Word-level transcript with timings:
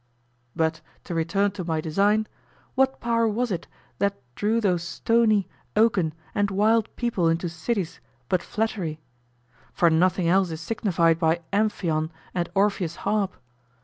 But, 0.55 0.81
to 1.03 1.13
return 1.13 1.51
to 1.51 1.63
my 1.63 1.79
design, 1.79 2.25
what 2.73 2.99
power 2.99 3.27
was 3.27 3.51
it 3.51 3.67
that 3.99 4.19
drew 4.33 4.59
those 4.59 4.81
stony, 4.81 5.47
oaken, 5.75 6.15
and 6.33 6.49
wild 6.49 6.89
people 6.95 7.27
into 7.29 7.47
cities 7.47 7.99
but 8.27 8.41
flattery? 8.41 8.99
For 9.73 9.91
nothing 9.91 10.27
else 10.27 10.49
is 10.49 10.59
signified 10.59 11.19
by 11.19 11.41
Amphion 11.53 12.09
and 12.33 12.49
Orpheus' 12.55 12.95
harp. 13.05 13.35